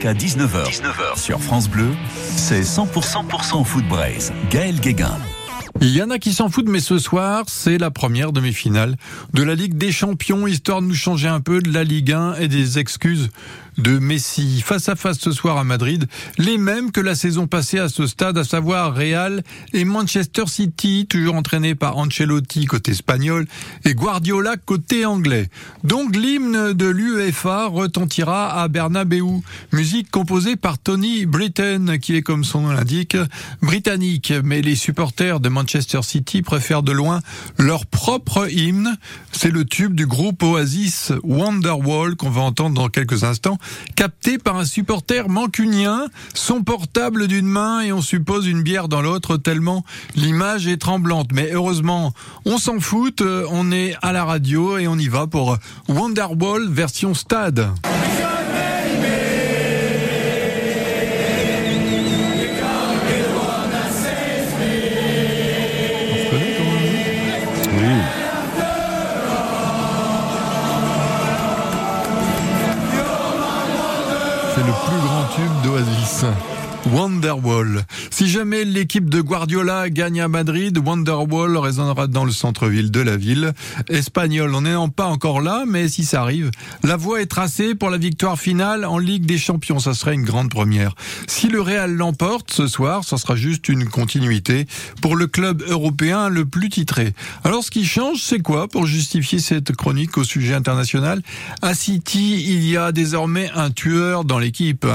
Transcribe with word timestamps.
Qu'à 0.00 0.14
19h, 0.14 0.64
19h 0.64 1.18
sur 1.18 1.40
France 1.40 1.68
Bleu, 1.68 1.88
c'est 2.36 2.60
100%, 2.60 3.26
100% 3.26 3.64
foot 3.64 3.84
braise. 3.88 4.32
Gaël 4.48 4.78
Guéguin. 4.78 5.18
Il 5.80 5.88
y 5.88 6.00
en 6.00 6.10
a 6.10 6.20
qui 6.20 6.32
s'en 6.32 6.48
foutent, 6.48 6.68
mais 6.68 6.78
ce 6.78 7.00
soir, 7.00 7.46
c'est 7.48 7.78
la 7.78 7.90
première 7.90 8.30
demi-finale 8.30 8.94
de 9.34 9.42
la 9.42 9.56
Ligue 9.56 9.76
des 9.76 9.90
Champions, 9.90 10.46
histoire 10.46 10.82
de 10.82 10.86
nous 10.86 10.94
changer 10.94 11.26
un 11.26 11.40
peu 11.40 11.60
de 11.60 11.72
la 11.72 11.82
Ligue 11.82 12.12
1 12.12 12.34
et 12.34 12.46
des 12.46 12.78
excuses 12.78 13.30
de 13.78 13.98
Messi 13.98 14.60
face 14.60 14.88
à 14.88 14.96
face 14.96 15.18
ce 15.18 15.32
soir 15.32 15.56
à 15.56 15.64
Madrid, 15.64 16.06
les 16.36 16.58
mêmes 16.58 16.90
que 16.90 17.00
la 17.00 17.14
saison 17.14 17.46
passée 17.46 17.78
à 17.78 17.88
ce 17.88 18.06
stade, 18.06 18.36
à 18.36 18.44
savoir 18.44 18.94
Real 18.94 19.42
et 19.72 19.84
Manchester 19.84 20.44
City, 20.46 21.06
toujours 21.08 21.36
entraînés 21.36 21.74
par 21.74 21.96
Ancelotti 21.96 22.66
côté 22.66 22.90
espagnol 22.90 23.46
et 23.84 23.94
Guardiola 23.94 24.56
côté 24.56 25.06
anglais. 25.06 25.48
Donc 25.84 26.14
l'hymne 26.16 26.72
de 26.72 26.86
l'UEFA 26.86 27.66
retentira 27.66 28.60
à 28.60 28.68
Bernabeu, 28.68 29.22
musique 29.72 30.10
composée 30.10 30.56
par 30.56 30.78
Tony 30.78 31.26
Britton, 31.26 31.98
qui 32.00 32.16
est 32.16 32.22
comme 32.22 32.44
son 32.44 32.62
nom 32.62 32.72
l'indique, 32.72 33.16
britannique, 33.62 34.32
mais 34.44 34.60
les 34.60 34.76
supporters 34.76 35.40
de 35.40 35.48
Manchester 35.48 36.02
City 36.02 36.42
préfèrent 36.42 36.82
de 36.82 36.92
loin 36.92 37.20
leur 37.58 37.86
propre 37.86 38.52
hymne. 38.52 38.96
C'est 39.32 39.50
le 39.50 39.64
tube 39.64 39.94
du 39.94 40.06
groupe 40.06 40.42
Oasis 40.42 41.12
Wonderwall 41.22 42.16
qu'on 42.16 42.30
va 42.30 42.42
entendre 42.42 42.74
dans 42.74 42.88
quelques 42.88 43.24
instants 43.24 43.58
capté 43.96 44.38
par 44.38 44.56
un 44.56 44.64
supporter 44.64 45.28
mancunien, 45.28 46.06
son 46.34 46.62
portable 46.62 47.26
d'une 47.26 47.46
main 47.46 47.80
et 47.80 47.92
on 47.92 48.02
suppose 48.02 48.46
une 48.46 48.62
bière 48.62 48.88
dans 48.88 49.02
l'autre 49.02 49.36
tellement 49.36 49.84
l'image 50.14 50.66
est 50.66 50.76
tremblante. 50.76 51.32
Mais 51.32 51.50
heureusement, 51.52 52.12
on 52.44 52.58
s'en 52.58 52.80
fout, 52.80 53.20
euh, 53.20 53.46
on 53.50 53.72
est 53.72 53.94
à 54.02 54.12
la 54.12 54.24
radio 54.24 54.78
et 54.78 54.88
on 54.88 54.96
y 54.96 55.08
va 55.08 55.26
pour 55.26 55.56
Wonderwall 55.88 56.68
version 56.68 57.14
stade. 57.14 57.68
C'est 74.58 74.66
le 74.66 74.72
plus 74.72 74.98
grand 75.06 75.24
tube 75.36 75.62
d'Oasis. 75.62 76.24
Wonderwall. 76.86 77.84
Si 78.10 78.28
jamais 78.28 78.64
l'équipe 78.64 79.10
de 79.10 79.20
Guardiola 79.20 79.90
gagne 79.90 80.20
à 80.20 80.28
Madrid, 80.28 80.78
Wonderwall 80.78 81.56
résonnera 81.56 82.06
dans 82.06 82.24
le 82.24 82.32
centre-ville 82.32 82.90
de 82.90 83.00
la 83.00 83.16
ville 83.16 83.52
espagnole. 83.88 84.54
On 84.54 84.62
n'est 84.62 84.74
pas 84.94 85.06
encore 85.06 85.40
là, 85.40 85.64
mais 85.66 85.88
si 85.88 86.04
ça 86.04 86.22
arrive, 86.22 86.50
la 86.82 86.96
voie 86.96 87.20
est 87.20 87.26
tracée 87.26 87.74
pour 87.74 87.90
la 87.90 87.98
victoire 87.98 88.38
finale 88.38 88.84
en 88.84 88.98
Ligue 88.98 89.26
des 89.26 89.38
Champions. 89.38 89.78
Ça 89.78 89.94
serait 89.94 90.14
une 90.14 90.24
grande 90.24 90.50
première. 90.50 90.94
Si 91.26 91.48
le 91.48 91.60
Real 91.60 91.92
l'emporte 91.92 92.52
ce 92.52 92.66
soir, 92.66 93.04
ça 93.04 93.18
sera 93.18 93.36
juste 93.36 93.68
une 93.68 93.86
continuité 93.88 94.66
pour 95.02 95.16
le 95.16 95.26
club 95.26 95.62
européen 95.68 96.28
le 96.28 96.44
plus 96.44 96.68
titré. 96.68 97.12
Alors 97.44 97.64
ce 97.64 97.70
qui 97.70 97.84
change, 97.84 98.22
c'est 98.22 98.40
quoi 98.40 98.68
pour 98.68 98.86
justifier 98.86 99.38
cette 99.38 99.72
chronique 99.72 100.16
au 100.16 100.24
sujet 100.24 100.54
international? 100.54 101.22
À 101.62 101.74
City, 101.74 102.44
il 102.48 102.64
y 102.64 102.76
a 102.76 102.92
désormais 102.92 103.50
un 103.54 103.70
tueur 103.70 104.24
dans 104.24 104.38
l'équipe, 104.38 104.86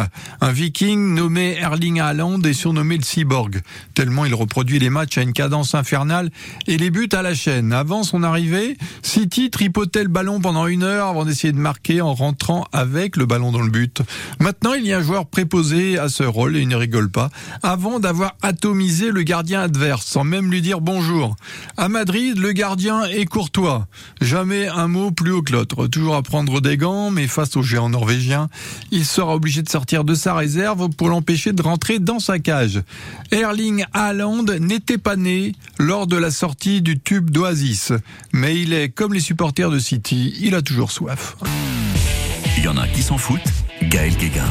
un 0.42 0.52
viking 0.52 1.14
nommé 1.14 1.60
Erling 1.74 2.02
Haaland 2.02 2.40
est 2.44 2.54
surnommé 2.54 2.98
le 2.98 3.04
cyborg, 3.04 3.62
tellement 3.96 4.26
il 4.26 4.36
reproduit 4.36 4.78
les 4.78 4.92
matchs 4.92 5.18
à 5.18 5.24
une 5.24 5.34
cadence 5.34 5.74
infernale 5.74 6.30
et 6.68 6.78
les 6.78 6.92
buts 6.92 7.10
à 7.12 7.24
la 7.24 7.34
chaîne. 7.34 7.74
Avant 7.74 8.04
son 8.04 8.22
arrivée, 8.22 8.78
City 9.02 9.50
tripotait 9.50 10.04
le 10.04 10.10
ballon 10.10 10.40
pendant 10.40 10.68
une 10.68 10.84
heure 10.84 11.08
avant 11.08 11.26
d'essayer 11.26 11.52
de 11.52 11.58
marquer 11.58 12.00
en 12.00 12.14
rentrant 12.14 12.68
avec 12.74 13.18
le 13.18 13.26
ballon 13.26 13.52
dans 13.52 13.64
le 13.64 13.72
but. 13.72 14.04
Maintenant, 14.40 14.74
il 14.74 14.86
y 14.86 14.94
a 14.94 15.00
un 15.00 15.02
joueur 15.02 15.26
préposé 15.26 15.98
à 15.98 16.10
ce 16.10 16.22
rôle 16.22 16.58
et 16.58 16.62
il 16.62 16.68
ne 16.68 16.76
rigole 16.76 17.10
pas, 17.10 17.32
avant 17.64 18.00
d'avoir 18.00 18.36
atomisé 18.44 19.10
le 19.10 19.24
gardien 19.24 19.62
adverse, 19.62 20.06
sans 20.06 20.24
même 20.24 20.52
lui 20.52 20.62
dire 20.62 20.80
bonjour. 20.80 21.36
À 21.76 21.90
Madrid, 21.90 22.38
le 22.38 22.52
gardien 22.52 23.04
est 23.06 23.26
courtois. 23.26 23.88
Jamais 24.22 24.68
un 24.68 24.88
mot 24.88 25.10
plus 25.10 25.32
haut 25.32 25.42
que 25.42 25.54
l'autre. 25.54 25.88
Toujours 25.88 26.16
à 26.16 26.22
prendre 26.22 26.62
des 26.62 26.78
gants, 26.78 27.10
mais 27.10 27.26
face 27.26 27.58
au 27.58 27.64
géant 27.64 27.90
norvégien, 27.90 28.48
il 28.92 29.06
sera 29.06 29.34
obligé 29.34 29.64
de 29.64 29.70
sortir 29.70 30.04
de 30.04 30.14
sa 30.14 30.36
réserve 30.36 30.90
pour 30.90 31.10
l'empêcher 31.10 31.52
de 31.52 31.63
rentrer 31.64 32.00
dans 32.00 32.20
sa 32.20 32.40
cage. 32.40 32.82
Erling 33.32 33.86
Haaland 33.94 34.46
n'était 34.60 34.98
pas 34.98 35.16
né 35.16 35.54
lors 35.80 36.08
de 36.08 36.18
la 36.18 36.32
sortie 36.32 36.82
du 36.82 37.00
tube 37.00 37.30
d'Oasis, 37.30 37.94
mais 38.32 38.60
il 38.62 38.74
est 38.74 38.90
comme 38.90 39.14
les 39.14 39.20
supporters 39.20 39.72
de 39.72 39.80
City, 39.80 40.36
il 40.40 40.56
a 40.56 40.62
toujours 40.62 40.92
soif. 40.92 41.36
Il 42.58 42.64
y 42.64 42.68
en 42.68 42.78
a 42.78 42.88
qui 42.88 43.02
s'en 43.02 43.18
foutent, 43.18 43.42
Gaël 43.82 44.16
Guéguin. 44.16 44.50